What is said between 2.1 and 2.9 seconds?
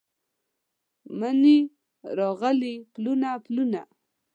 راغلي